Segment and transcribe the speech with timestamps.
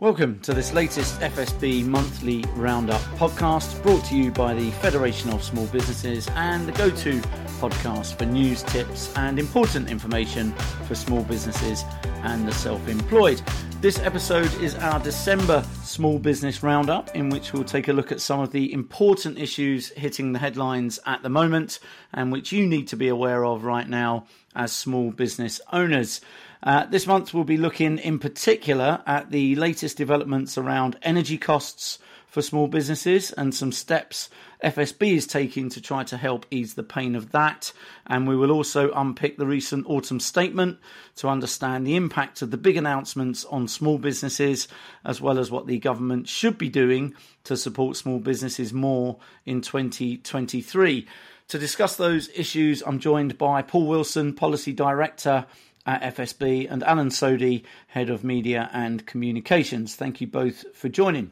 [0.00, 5.42] Welcome to this latest FSB monthly roundup podcast brought to you by the Federation of
[5.42, 7.20] Small Businesses and the go to
[7.58, 10.52] podcast for news, tips, and important information
[10.86, 11.82] for small businesses
[12.22, 13.42] and the self employed.
[13.80, 18.20] This episode is our December small business roundup, in which we'll take a look at
[18.20, 21.80] some of the important issues hitting the headlines at the moment
[22.12, 26.20] and which you need to be aware of right now as small business owners.
[26.62, 31.98] Uh, this month, we'll be looking in particular at the latest developments around energy costs
[32.26, 34.28] for small businesses and some steps
[34.62, 37.72] FSB is taking to try to help ease the pain of that.
[38.06, 40.78] And we will also unpick the recent autumn statement
[41.16, 44.66] to understand the impact of the big announcements on small businesses,
[45.04, 47.14] as well as what the government should be doing
[47.44, 51.06] to support small businesses more in 2023.
[51.48, 55.46] To discuss those issues, I'm joined by Paul Wilson, Policy Director
[55.88, 59.94] at FSB, and Alan Soady, Head of Media and Communications.
[59.94, 61.30] Thank you both for joining.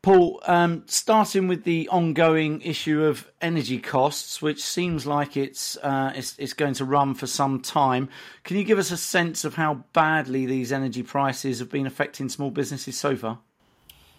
[0.00, 6.12] Paul, um, starting with the ongoing issue of energy costs, which seems like it's, uh,
[6.14, 8.08] it's, it's going to run for some time.
[8.44, 12.28] Can you give us a sense of how badly these energy prices have been affecting
[12.28, 13.40] small businesses so far?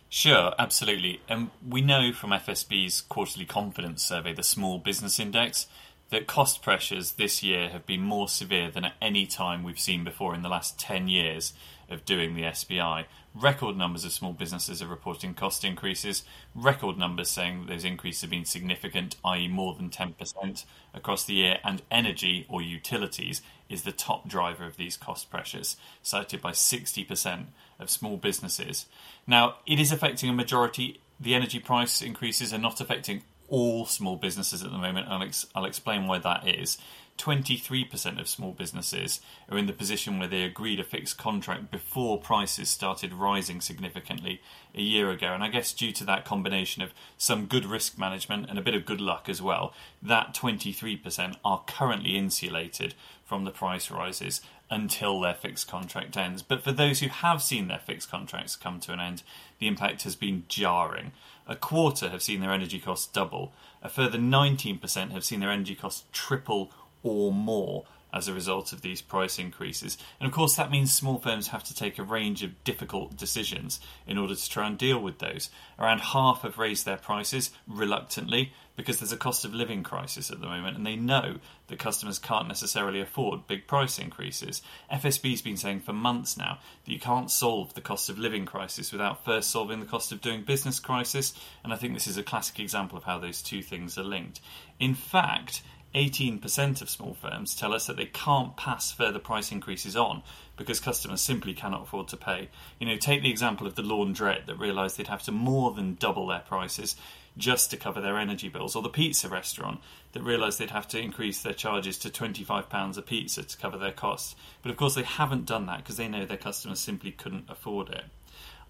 [0.10, 1.22] Sure, absolutely.
[1.28, 5.68] And we know from FSB's quarterly confidence survey, the Small Business Index,
[6.14, 10.04] that cost pressures this year have been more severe than at any time we've seen
[10.04, 11.54] before in the last 10 years
[11.90, 13.06] of doing the SBI.
[13.34, 16.22] Record numbers of small businesses are reporting cost increases,
[16.54, 21.58] record numbers saying those increases have been significant, i.e., more than 10% across the year,
[21.64, 27.46] and energy or utilities is the top driver of these cost pressures, cited by 60%
[27.80, 28.86] of small businesses.
[29.26, 31.02] Now, it is affecting a majority.
[31.20, 35.08] The energy price increases are not affecting all small businesses at the moment.
[35.10, 36.78] I'll, ex- I'll explain why that is.
[37.18, 42.20] 23% of small businesses are in the position where they agreed a fixed contract before
[42.20, 44.42] prices started rising significantly
[44.74, 45.28] a year ago.
[45.28, 48.74] And I guess due to that combination of some good risk management and a bit
[48.74, 54.42] of good luck as well, that 23% are currently insulated from the price rises
[54.74, 56.42] until their fixed contract ends.
[56.42, 59.22] But for those who have seen their fixed contracts come to an end,
[59.60, 61.12] the impact has been jarring.
[61.48, 63.54] A quarter have seen their energy costs double.
[63.84, 66.72] A further 19% have seen their energy costs triple
[67.04, 69.98] or more as a result of these price increases.
[70.20, 73.80] And of course, that means small firms have to take a range of difficult decisions
[74.06, 75.50] in order to try and deal with those.
[75.80, 80.42] Around half have raised their prices reluctantly because there's a cost of living crisis at
[80.42, 81.36] the moment, and they know
[81.68, 84.62] that customers can't necessarily afford big price increases.
[84.92, 88.92] FSB's been saying for months now that you can't solve the cost of living crisis
[88.92, 92.24] without first solving the cost of doing business crisis, and I think this is a
[92.24, 94.40] classic example of how those two things are linked.
[94.80, 95.62] In fact,
[95.96, 100.24] 18% of small firms tell us that they can't pass further price increases on
[100.58, 102.50] because customers simply cannot afford to pay.
[102.80, 105.96] You know, take the example of the laundrette that realised they'd have to more than
[105.96, 106.96] double their prices
[107.38, 109.80] just to cover their energy bills, or the pizza restaurant
[110.12, 113.92] that realised they'd have to increase their charges to £25 a pizza to cover their
[113.92, 114.36] costs.
[114.62, 117.90] But of course, they haven't done that because they know their customers simply couldn't afford
[117.90, 118.06] it.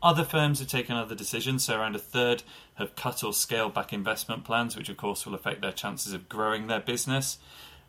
[0.03, 2.44] Other firms have taken other decisions, so around a third
[2.75, 6.28] have cut or scaled back investment plans, which of course will affect their chances of
[6.28, 7.38] growing their business.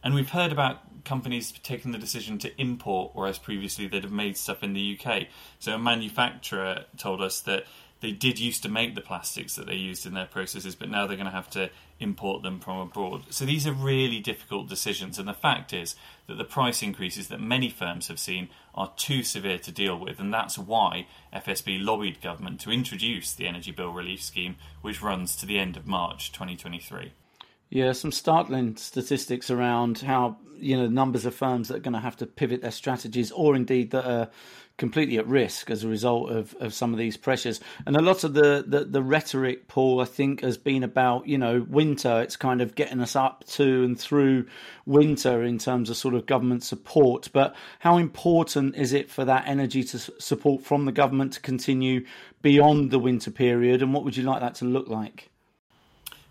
[0.05, 4.37] And we've heard about companies taking the decision to import, whereas previously they'd have made
[4.37, 5.25] stuff in the UK.
[5.59, 7.65] So a manufacturer told us that
[8.05, 11.07] they did used to make the plastics that they used in their processes, but now
[11.07, 13.25] they're going to have to import them from abroad.
[13.31, 17.41] So these are really difficult decisions, and the fact is that the price increases that
[17.41, 22.21] many firms have seen are too severe to deal with, and that's why FSB lobbied
[22.21, 26.31] government to introduce the Energy Bill Relief Scheme, which runs to the end of March
[26.31, 27.13] 2023.
[27.71, 32.01] Yeah, some startling statistics around how you know numbers of firms that are going to
[32.01, 34.31] have to pivot their strategies, or indeed that are
[34.77, 37.61] completely at risk as a result of, of some of these pressures.
[37.87, 41.39] And a lot of the, the, the rhetoric, Paul, I think, has been about, you
[41.39, 42.21] know, winter.
[42.23, 44.47] It's kind of getting us up to and through
[44.85, 47.29] winter in terms of sort of government support.
[47.33, 52.05] But how important is it for that energy to support from the government to continue
[52.43, 53.81] beyond the winter period?
[53.81, 55.31] And what would you like that to look like?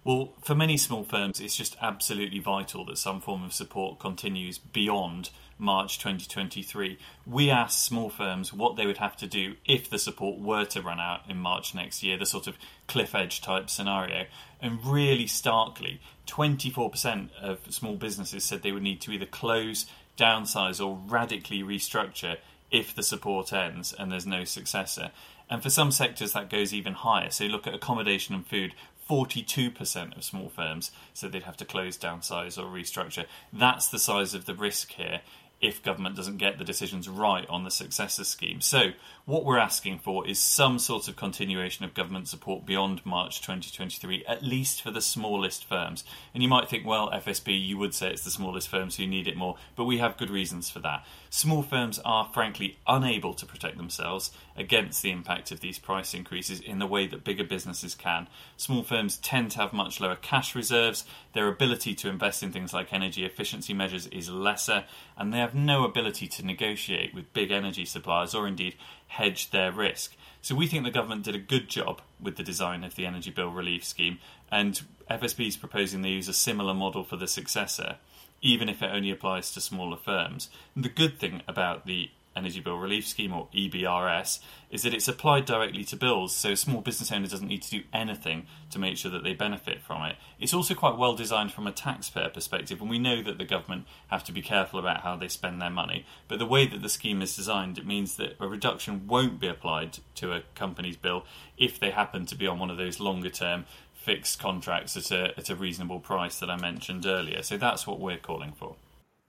[0.05, 4.57] Well, for many small firms, it's just absolutely vital that some form of support continues
[4.57, 6.97] beyond March 2023.
[7.25, 10.81] We asked small firms what they would have to do if the support were to
[10.81, 14.25] run out in March next year, the sort of cliff edge type scenario.
[14.61, 19.85] And really starkly, 24% of small businesses said they would need to either close,
[20.17, 22.38] downsize, or radically restructure
[22.71, 25.11] if the support ends and there's no successor.
[25.50, 27.29] And for some sectors, that goes even higher.
[27.29, 28.73] So, look at accommodation and food,
[29.09, 33.25] 42% of small firms said they'd have to close, downsize, or restructure.
[33.51, 35.21] That's the size of the risk here.
[35.63, 38.60] If government doesn't get the decisions right on the successor scheme.
[38.60, 38.92] So,
[39.25, 44.25] what we're asking for is some sort of continuation of government support beyond March 2023,
[44.27, 46.04] at least for the smallest firms.
[46.33, 49.25] And you might think, well, FSB, you would say it's the smallest firms who need
[49.25, 51.06] it more, but we have good reasons for that.
[51.30, 56.60] Small firms are frankly unable to protect themselves against the impact of these price increases
[56.60, 58.27] in the way that bigger businesses can.
[58.57, 62.74] Small firms tend to have much lower cash reserves, their ability to invest in things
[62.74, 64.85] like energy efficiency measures is lesser,
[65.18, 68.75] and they have no ability to negotiate with big energy suppliers or indeed
[69.07, 70.15] hedge their risk.
[70.41, 73.31] So we think the government did a good job with the design of the energy
[73.31, 74.19] bill relief scheme,
[74.51, 77.97] and FSB is proposing they use a similar model for the successor,
[78.41, 80.50] even if it only applies to smaller firms.
[80.75, 84.39] The good thing about the Energy Bill Relief Scheme, or EBRS,
[84.69, 87.69] is that it's applied directly to bills, so a small business owner doesn't need to
[87.69, 90.15] do anything to make sure that they benefit from it.
[90.39, 93.85] It's also quite well designed from a taxpayer perspective, and we know that the government
[94.07, 96.06] have to be careful about how they spend their money.
[96.27, 99.47] But the way that the scheme is designed, it means that a reduction won't be
[99.47, 101.25] applied to a company's bill
[101.57, 105.38] if they happen to be on one of those longer term fixed contracts at a,
[105.38, 107.41] at a reasonable price that I mentioned earlier.
[107.41, 108.75] So that's what we're calling for.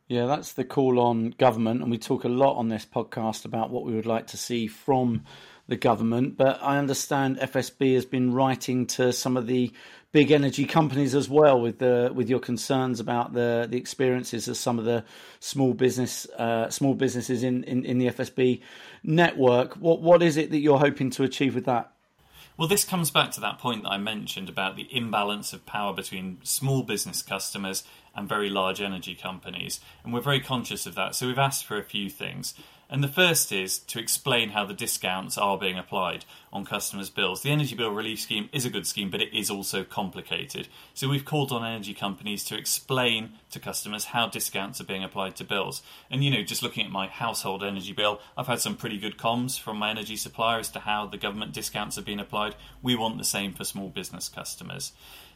[0.07, 3.71] Yeah, that's the call on government, and we talk a lot on this podcast about
[3.71, 5.25] what we would like to see from
[5.67, 6.37] the government.
[6.37, 9.73] But I understand FSB has been writing to some of the
[10.13, 14.59] big energy companies as well with the with your concerns about the the experiences of
[14.59, 15.05] some of the
[15.41, 18.61] small business uh, small businesses in, in, in the FSB
[19.03, 19.75] network.
[19.77, 21.91] What what is it that you're hoping to achieve with that?
[22.57, 25.93] Well, this comes back to that point that I mentioned about the imbalance of power
[25.93, 27.83] between small business customers
[28.17, 29.81] and very large energy companies.
[30.03, 31.15] And we're very conscious of that.
[31.15, 32.55] So we've asked for a few things.
[32.91, 37.43] And the first is to explain how the discounts are being applied on customers' bills.
[37.43, 40.69] The Energy Bill Relief Scheme is a good scheme, but it is also complicated.
[40.93, 45.35] So we've called on energy companies to explain to customers how discounts are being applied
[45.37, 45.83] to bills.
[46.11, 49.17] And you know, just looking at my household energy bill, I've had some pretty good
[49.17, 52.55] comms from my energy supplier as to how the government discounts are being applied.
[52.83, 54.93] We want the same for small business customers.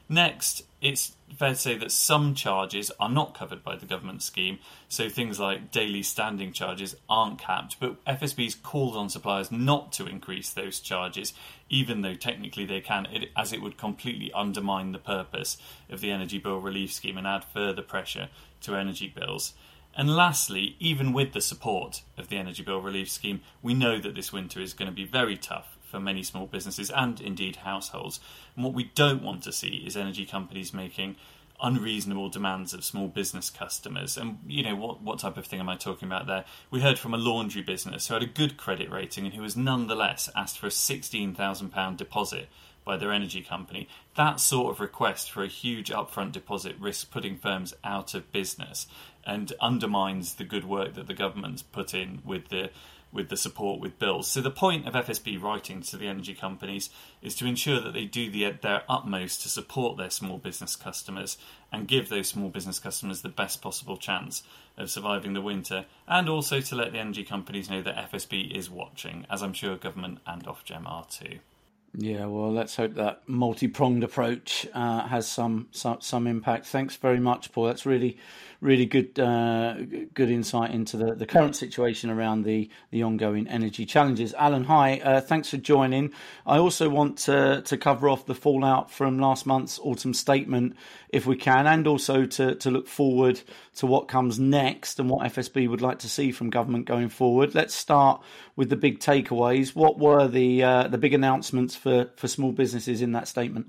[0.09, 4.59] Next, it's fair to say that some charges are not covered by the government scheme,
[4.89, 10.07] so things like daily standing charges aren't capped, but FSB's called on suppliers not to
[10.07, 11.35] increase those charges,
[11.69, 13.07] even though technically they can,
[13.37, 15.59] as it would completely undermine the purpose
[15.91, 18.29] of the Energy Bill Relief Scheme and add further pressure
[18.63, 19.53] to energy bills.
[19.95, 24.15] And lastly, even with the support of the Energy Bill Relief Scheme, we know that
[24.15, 28.21] this winter is going to be very tough for many small businesses and indeed households.
[28.55, 31.17] And what we don't want to see is energy companies making
[31.61, 34.17] unreasonable demands of small business customers.
[34.17, 36.45] And you know what what type of thing am I talking about there?
[36.71, 39.57] We heard from a laundry business who had a good credit rating and who was
[39.57, 42.49] nonetheless asked for a sixteen thousand pound deposit
[42.85, 43.89] by their energy company.
[44.17, 48.87] That sort of request for a huge upfront deposit risks putting firms out of business
[49.27, 52.71] and undermines the good work that the government's put in with the
[53.13, 54.29] with the support with bills.
[54.29, 56.91] So the point of FSB writing to the energy companies
[57.23, 61.39] is to ensure that they do the, their utmost to support their small business customers
[61.73, 64.43] and give those small business customers the best possible chance
[64.77, 68.71] of surviving the winter, and also to let the energy companies know that FSB is
[68.71, 71.41] watching, as I'm sure government and Ofgem are too.
[71.95, 76.67] Yeah, well, let's hope that multi-pronged approach uh, has some, some some impact.
[76.67, 77.65] Thanks very much, Paul.
[77.65, 78.19] That's really
[78.61, 79.75] really good uh,
[80.15, 84.35] good insight into the, the current situation around the, the ongoing energy challenges.
[84.35, 86.13] Alan, hi, uh, thanks for joining.
[86.47, 90.75] I also want to, to cover off the fallout from last month's autumn statement,
[91.11, 93.41] if we can, and also to, to look forward
[93.77, 97.55] to what comes next and what FSB would like to see from government going forward.
[97.55, 98.23] Let's start
[98.57, 99.75] with the big takeaways.
[99.77, 103.69] What were the uh, the big announcements for, for small businesses in that statement?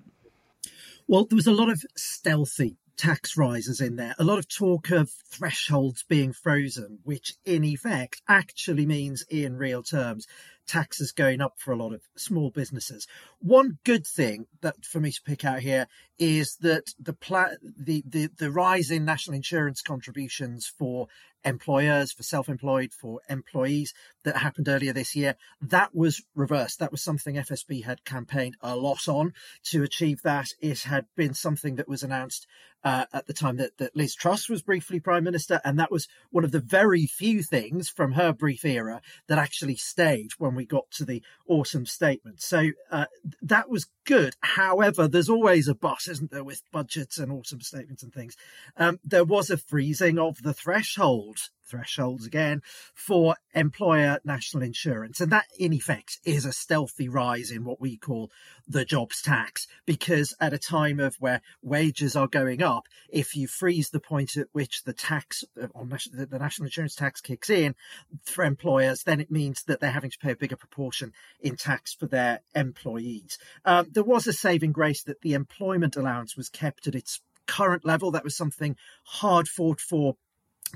[1.07, 4.13] Well, there was a lot of stealthy tax rises in there.
[4.19, 9.81] A lot of talk of thresholds being frozen, which in effect actually means, in real
[9.81, 10.27] terms,
[10.67, 13.07] taxes going up for a lot of small businesses.
[13.39, 15.87] One good thing that for me to pick out here
[16.19, 21.07] is that the pla- the, the the rise in national insurance contributions for
[21.45, 26.79] employers, for self-employed, for employees that happened earlier this year, that was reversed.
[26.79, 29.33] That was something FSB had campaigned a lot on
[29.65, 30.47] to achieve that.
[30.59, 32.45] It had been something that was announced
[32.83, 36.07] uh, at the time that, that Liz Truss was briefly prime minister, and that was
[36.31, 40.65] one of the very few things from her brief era that actually stayed when we
[40.65, 42.41] got to the autumn statement.
[42.41, 43.05] So uh,
[43.41, 44.35] that was good.
[44.41, 48.35] However, there's always a but, isn't there, with budgets and autumn statements and things.
[48.77, 51.37] Um, there was a freezing of the threshold
[51.69, 52.61] thresholds again
[52.93, 55.21] for employer national insurance.
[55.21, 58.31] And that, in effect, is a stealthy rise in what we call
[58.67, 63.47] the jobs tax, because at a time of where wages are going up, if you
[63.47, 65.67] freeze the point at which the tax, uh,
[66.11, 67.75] the national insurance tax kicks in
[68.23, 71.93] for employers, then it means that they're having to pay a bigger proportion in tax
[71.93, 73.37] for their employees.
[73.65, 77.83] Um, there was a saving grace that the employment allowance was kept at its current
[77.83, 78.11] level.
[78.11, 80.15] That was something hard fought for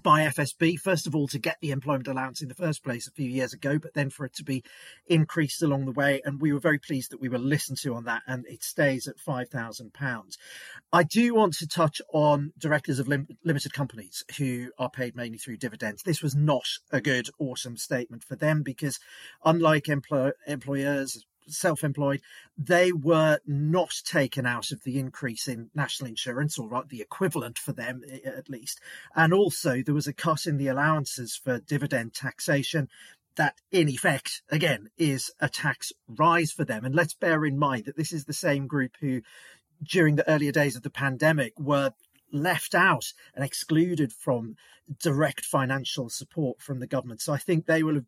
[0.02, 3.12] by FSB, first of all, to get the employment allowance in the first place a
[3.12, 4.64] few years ago, but then for it to be
[5.08, 6.22] increased along the way.
[6.26, 9.08] And we were very pleased that we were listened to on that, and it stays
[9.08, 10.38] at £5,000.
[10.92, 15.38] I do want to touch on directors of lim- limited companies who are paid mainly
[15.38, 16.04] through dividends.
[16.04, 19.00] This was not a good autumn statement for them because,
[19.44, 22.22] unlike empl- employers, self employed,
[22.58, 27.58] they were not taken out of the increase in national insurance, or uh, the equivalent
[27.58, 28.80] for them at least.
[29.16, 32.90] And also, there was a cut in the allowances for dividend taxation.
[33.36, 36.86] That, in effect, again, is a tax rise for them.
[36.86, 39.22] And let's bear in mind that this is the same group who,
[39.84, 41.94] during the earlier days of the pandemic, were
[42.32, 44.56] left out and excluded from
[45.00, 47.22] direct financial support from the government.
[47.22, 48.06] So I think they will have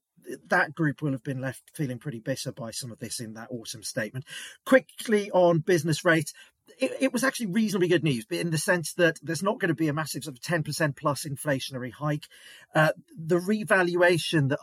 [0.48, 3.50] that group will have been left feeling pretty bitter by some of this in that
[3.52, 4.26] autumn statement.
[4.66, 6.34] Quickly on business rates,
[6.80, 9.70] it, it, was actually reasonably good news, but in the sense that there's not going
[9.70, 12.28] to be a massive sort of 10% plus inflationary hike.
[12.74, 14.60] Uh, the revaluation that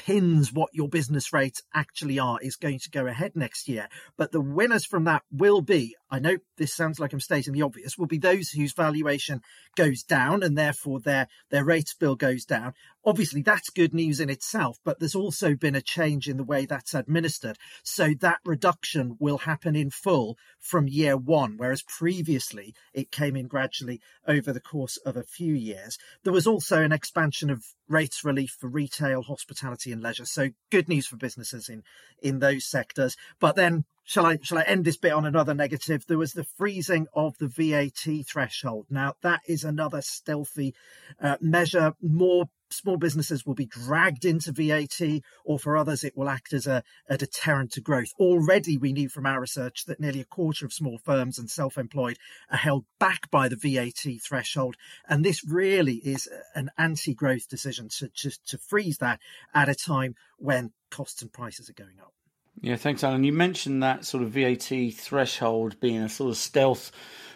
[0.00, 3.88] underpins what your business rates actually are is going to go ahead next year.
[4.16, 7.62] But the winners from that will be, I know this sounds like I'm stating the
[7.62, 9.40] obvious, will be those whose valuation
[9.76, 12.74] goes down and therefore their, their rates bill goes down.
[13.04, 16.66] Obviously, that's good news in itself, but there's also been a change in the way
[16.66, 17.56] that's administered.
[17.82, 23.46] So that reduction will happen in full from year one, whereas previously it came in
[23.46, 25.96] gradually over the course of a few years.
[26.24, 30.24] There was also an expansion of rates relief for retail, hospitality, and leisure.
[30.24, 31.82] So good news for businesses in
[32.22, 33.16] in those sectors.
[33.40, 36.04] But then shall I shall I end this bit on another negative?
[36.06, 38.86] There was the freezing of the VAT threshold.
[38.88, 40.74] Now that is another stealthy
[41.20, 41.94] uh, measure.
[42.00, 46.66] More small businesses will be dragged into VAT, or for others, it will act as
[46.66, 48.12] a, a, deterrent to growth.
[48.18, 51.78] Already, we knew from our research that nearly a quarter of small firms and self
[51.78, 52.18] employed
[52.50, 54.76] are held back by the VAT threshold.
[55.08, 59.20] And this really is an anti growth decision to, to, to freeze that
[59.54, 62.12] at a time when costs and prices are going up.
[62.60, 63.24] Yeah, thanks, Alan.
[63.24, 66.92] You mentioned that sort of VAT threshold being a sort of stealth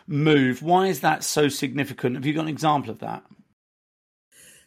[0.07, 0.63] move.
[0.63, 2.17] Why is that so significant?
[2.17, 3.23] Have you got an example of that?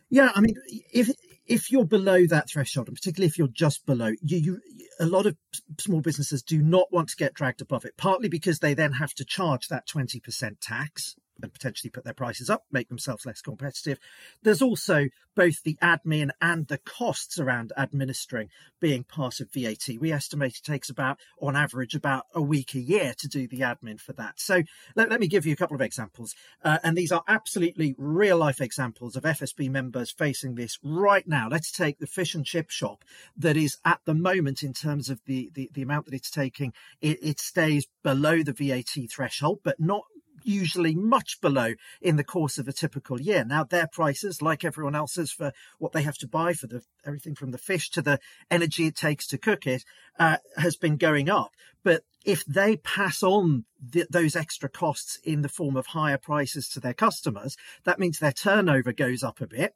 [0.10, 0.56] Yeah, I mean,
[0.94, 1.10] if
[1.46, 4.60] if you're below that threshold, and particularly if you're just below, you, you
[5.00, 5.36] a lot of
[5.80, 7.98] small businesses do not want to get dragged above it.
[7.98, 12.14] Partly because they then have to charge that twenty percent tax, and potentially put their
[12.14, 14.00] prices up, make themselves less competitive.
[14.44, 19.88] There's also both the admin and the costs around administering being part of VAT.
[20.00, 23.60] We estimate it takes about, on average, about a week a year to do the
[23.60, 24.40] admin for that.
[24.40, 24.64] So
[24.96, 26.34] let, let me give you a couple of examples.
[26.64, 31.48] Uh, and these are absolutely real life examples of FSB members facing this right now.
[31.50, 33.06] Let's take the fish and chip shop
[33.38, 36.74] that is at the moment, in terms of the, the, the amount that it's taking,
[37.02, 40.04] it, it stays below the VAT threshold, but not
[40.48, 43.44] usually much below in the course of a typical year.
[43.44, 47.36] Now, their prices, like everyone else's, for what they have to buy for the everything
[47.36, 49.84] from the fish to the energy it takes to cook it,
[50.20, 51.52] uh, has been going up.
[51.84, 56.70] But if they pass on the, those extra costs in the form of higher prices
[56.70, 59.76] to their customers, that means their turnover goes up a bit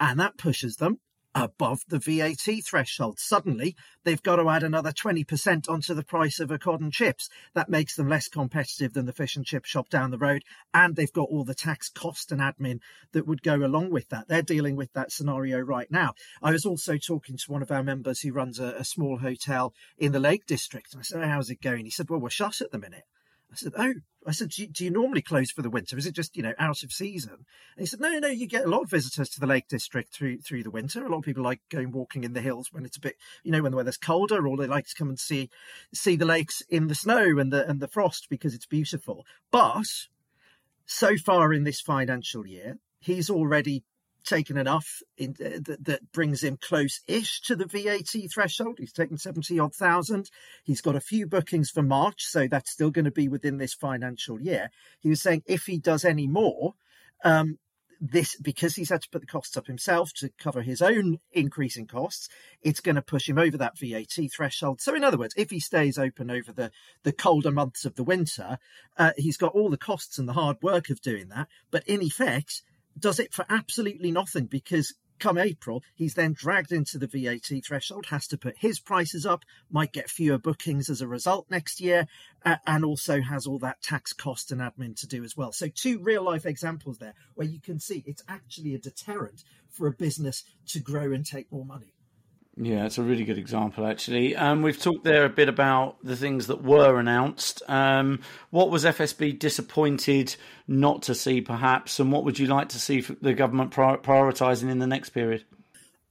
[0.00, 1.00] and that pushes them
[1.34, 3.18] above the VAT threshold.
[3.18, 7.28] Suddenly, they've got to add another 20% onto the price of a cod and chips.
[7.54, 10.42] That makes them less competitive than the fish and chip shop down the road.
[10.72, 12.80] And they've got all the tax cost and admin
[13.12, 14.28] that would go along with that.
[14.28, 16.14] They're dealing with that scenario right now.
[16.42, 19.74] I was also talking to one of our members who runs a, a small hotel
[19.96, 20.92] in the Lake District.
[20.92, 21.84] And I said, How's it going?
[21.84, 23.04] He said, Well, we're shut at the minute.
[23.50, 23.94] I said, Oh,
[24.26, 25.96] I said, do you, do you, normally close for the winter?
[25.96, 27.32] Is it just, you know, out of season?
[27.32, 30.12] And he said, no, no, you get a lot of visitors to the Lake District
[30.12, 31.02] through through the winter.
[31.04, 33.52] A lot of people like going walking in the hills when it's a bit, you
[33.52, 35.48] know, when the weather's colder, or they like to come and see
[35.94, 39.24] see the lakes in the snow and the and the frost because it's beautiful.
[39.50, 39.86] But
[40.84, 43.84] so far in this financial year, he's already
[44.28, 48.76] taken enough in, uh, that, that, brings him close-ish to the VAT threshold.
[48.78, 50.30] He's taken 70 odd thousand.
[50.64, 53.74] He's got a few bookings for March, so that's still going to be within this
[53.74, 54.70] financial year.
[55.00, 56.74] He was saying if he does any more,
[57.24, 57.58] um,
[58.00, 61.86] this because he's had to put the costs up himself to cover his own increasing
[61.86, 62.28] costs,
[62.62, 64.80] it's going to push him over that VAT threshold.
[64.80, 66.70] So, in other words, if he stays open over the
[67.02, 68.58] the colder months of the winter,
[68.96, 71.48] uh, he's got all the costs and the hard work of doing that.
[71.70, 72.62] But in effect,
[72.98, 78.06] does it for absolutely nothing because come April, he's then dragged into the VAT threshold,
[78.06, 82.06] has to put his prices up, might get fewer bookings as a result next year,
[82.44, 85.52] uh, and also has all that tax cost and admin to do as well.
[85.52, 89.86] So, two real life examples there where you can see it's actually a deterrent for
[89.86, 91.94] a business to grow and take more money.
[92.60, 94.34] Yeah, it's a really good example, actually.
[94.34, 97.62] Um, we've talked there a bit about the things that were announced.
[97.68, 100.34] Um, what was FSB disappointed
[100.66, 104.80] not to see, perhaps, and what would you like to see the government prioritising in
[104.80, 105.44] the next period?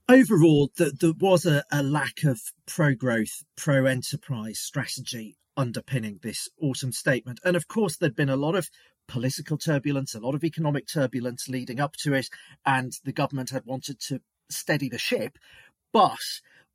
[0.08, 6.48] Overall, the, there was a, a lack of pro growth, pro enterprise strategy underpinning this
[6.62, 7.40] autumn statement.
[7.44, 8.70] And of course, there'd been a lot of
[9.06, 12.30] political turbulence, a lot of economic turbulence leading up to it,
[12.64, 15.38] and the government had wanted to steady the ship
[15.92, 16.18] but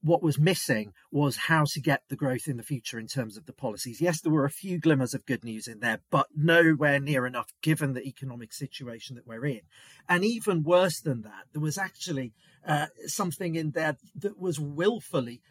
[0.04, 3.46] what was missing was how to get the growth in the future in terms of
[3.46, 4.02] the policies.
[4.02, 7.48] Yes, there were a few glimmers of good news in there, but nowhere near enough
[7.62, 9.62] given the economic situation that we're in.
[10.10, 12.34] And even worse than that, there was actually
[12.68, 15.42] uh, something in there that was willfully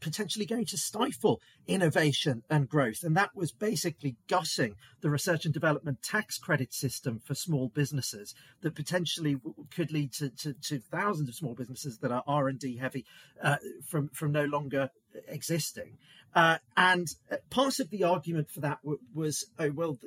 [0.00, 3.02] potentially going to stifle innovation and growth.
[3.02, 8.34] And that was basically gutting the research and development tax credit system for small businesses
[8.62, 9.36] that potentially
[9.74, 13.04] could lead to, to, to thousands of small businesses that are R&D heavy
[13.42, 13.56] uh,
[13.86, 14.90] from, from no longer
[15.28, 15.98] existing.
[16.34, 19.98] Uh, and uh, part of the argument for that w- was, oh well,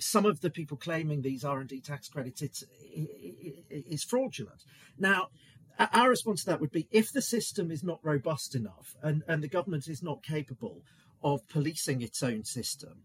[0.00, 4.02] some of the people claiming these R and D tax credits it's, it, it, is
[4.02, 4.64] fraudulent.
[4.98, 5.28] Now,
[5.78, 9.42] our response to that would be if the system is not robust enough and, and
[9.42, 10.82] the government is not capable
[11.22, 13.02] of policing its own system,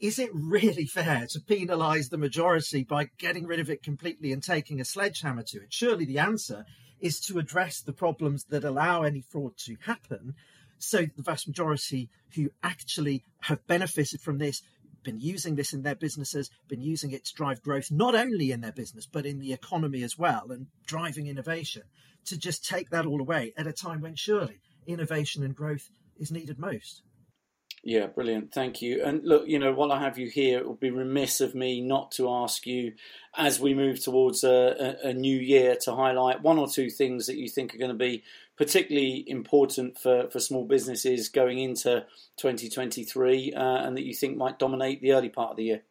[0.00, 4.42] is it really fair to penalise the majority by getting rid of it completely and
[4.42, 5.72] taking a sledgehammer to it?
[5.72, 6.64] Surely the answer
[7.00, 10.34] is to address the problems that allow any fraud to happen
[10.78, 14.62] so that the vast majority who actually have benefited from this
[15.02, 18.60] been using this in their businesses, been using it to drive growth, not only in
[18.60, 21.82] their business, but in the economy as well, and driving innovation,
[22.26, 26.30] to just take that all away at a time when surely innovation and growth is
[26.30, 27.02] needed most.
[27.84, 28.52] Yeah, brilliant.
[28.54, 29.02] Thank you.
[29.02, 31.80] And look, you know, while I have you here, it would be remiss of me
[31.80, 32.92] not to ask you,
[33.36, 37.38] as we move towards a, a, new year, to highlight one or two things that
[37.38, 38.22] you think are going to be
[38.56, 42.06] particularly important for, for small businesses going into
[42.36, 45.82] 2023 uh, and that you think might dominate the early part of the year?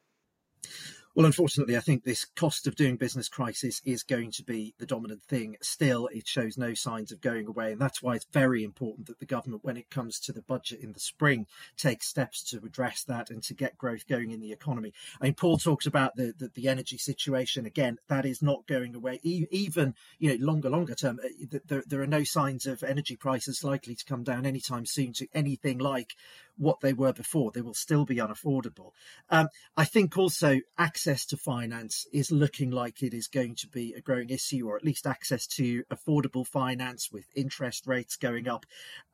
[1.13, 4.85] Well, unfortunately, I think this cost of doing business crisis is going to be the
[4.85, 5.57] dominant thing.
[5.61, 7.73] Still, it shows no signs of going away.
[7.73, 10.79] And that's why it's very important that the government, when it comes to the budget
[10.79, 14.53] in the spring, takes steps to address that and to get growth going in the
[14.53, 14.93] economy.
[15.19, 17.65] I mean, Paul talks about the, the, the energy situation.
[17.65, 19.19] Again, that is not going away.
[19.23, 23.65] Even, you know, longer, longer term, uh, there, there are no signs of energy prices
[23.65, 26.15] likely to come down anytime soon to anything like
[26.61, 27.51] what they were before.
[27.51, 28.91] They will still be unaffordable.
[29.31, 33.93] Um, I think also access to finance is looking like it is going to be
[33.93, 38.67] a growing issue, or at least access to affordable finance with interest rates going up,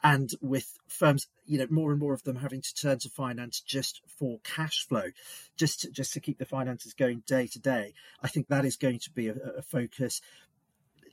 [0.03, 3.61] and with firms, you know, more and more of them having to turn to finance
[3.61, 5.05] just for cash flow,
[5.55, 7.93] just to, just to keep the finances going day to day.
[8.21, 10.21] I think that is going to be a, a focus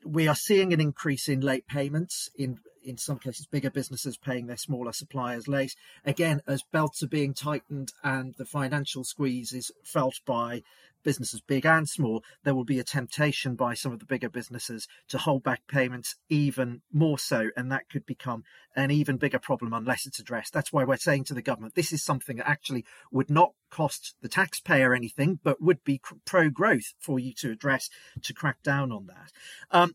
[0.06, 4.46] we are seeing an increase in late payments in in some cases bigger businesses paying
[4.46, 5.74] their smaller suppliers late.
[6.04, 10.62] Again, as belts are being tightened and the financial squeeze is felt by
[11.04, 14.88] businesses big and small, there will be a temptation by some of the bigger businesses
[15.08, 18.42] to hold back payments even more so, and that could become
[18.74, 20.52] an even bigger problem unless it's addressed.
[20.52, 24.14] That's why we're saying to the government this is something that actually would not cost
[24.22, 27.90] the taxpayer anything, but would be pro growth for you to address
[28.22, 29.32] to crack down on that.
[29.70, 29.94] Um,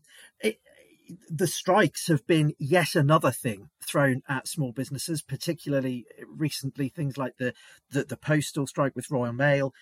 [1.28, 6.88] the strikes have been yet another thing thrown at small businesses, particularly recently.
[6.88, 7.54] Things like the,
[7.90, 9.72] the, the postal strike with Royal Mail,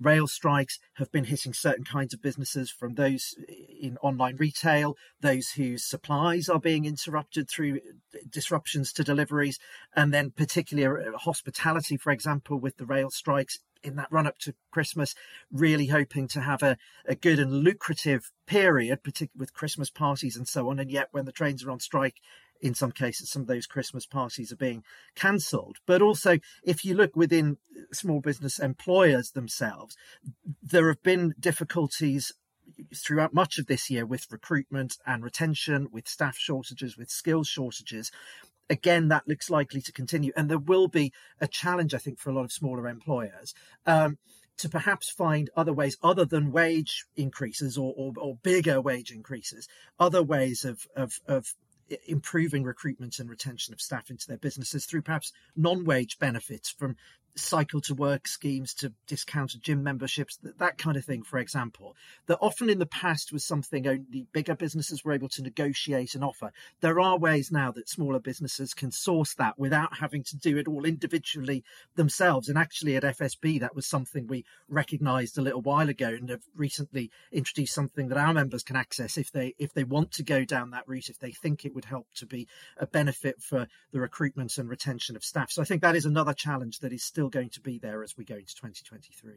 [0.00, 3.34] rail strikes have been hitting certain kinds of businesses from those
[3.80, 7.80] in online retail, those whose supplies are being interrupted through
[8.28, 9.58] disruptions to deliveries,
[9.94, 14.38] and then particularly uh, hospitality, for example, with the rail strikes in that run up
[14.38, 15.14] to Christmas,
[15.52, 20.48] really hoping to have a, a good and lucrative period, particularly with Christmas parties and
[20.48, 20.78] so on.
[20.78, 22.16] And yet, when the trains are on strike,
[22.60, 25.78] in some cases, some of those Christmas parties are being cancelled.
[25.86, 27.58] But also, if you look within
[27.92, 29.96] small business employers themselves,
[30.62, 32.32] there have been difficulties
[32.96, 38.10] throughout much of this year with recruitment and retention, with staff shortages, with skills shortages
[38.70, 40.32] again, that looks likely to continue.
[40.36, 43.54] And there will be a challenge, I think, for a lot of smaller employers.
[43.86, 44.18] Um,
[44.56, 49.66] to perhaps find other ways other than wage increases or, or, or bigger wage increases,
[49.98, 51.54] other ways of, of, of
[52.06, 56.96] improving recruitment and retention of staff into their businesses through perhaps non-wage benefits from
[57.36, 61.96] cycle to work schemes to discounted gym memberships, that, that kind of thing, for example,
[62.26, 66.24] that often in the past was something only bigger businesses were able to negotiate and
[66.24, 66.52] offer.
[66.80, 70.68] There are ways now that smaller businesses can source that without having to do it
[70.68, 71.64] all individually
[71.96, 72.48] themselves.
[72.48, 76.44] And actually, at FSB, that was something we recognized a little while ago and have
[76.56, 80.44] recently introduced something that our members can access if they if they want to go
[80.44, 84.00] down that route, if they think it would help to be a benefit for the
[84.00, 85.50] recruitment and retention of staff.
[85.50, 88.16] So I think that is another challenge that is still going to be there as
[88.16, 89.32] we go into 2023.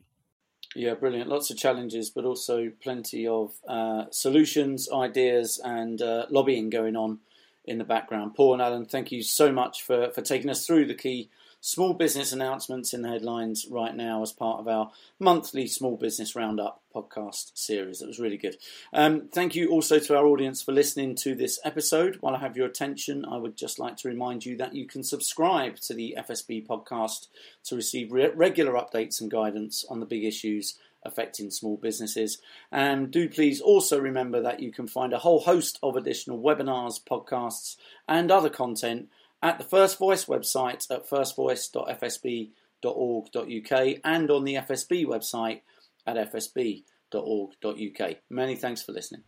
[0.75, 1.29] Yeah, brilliant.
[1.29, 7.19] Lots of challenges, but also plenty of uh, solutions, ideas, and uh, lobbying going on
[7.65, 8.35] in the background.
[8.35, 11.29] Paul and Alan, thank you so much for, for taking us through the key
[11.67, 16.33] small business announcements in the headlines right now as part of our monthly small business
[16.33, 18.01] roundup podcast series.
[18.01, 18.55] It was really good.
[18.93, 22.19] Um, thank you also to our audience for listening to this episode.
[22.21, 25.03] While I have your attention, I would just like to remind you that you can
[25.03, 27.27] subscribe to the FSB podcast
[27.65, 32.37] to receive re- regular updates and guidance on the big issues affecting small businesses.
[32.71, 37.03] And do please also remember that you can find a whole host of additional webinars,
[37.03, 37.75] podcasts,
[38.07, 39.09] and other content
[39.41, 45.61] at the First Voice website at firstvoice.fsb.org.uk and on the FSB website
[46.05, 48.15] at fsb.org.uk.
[48.29, 49.23] Many thanks for listening.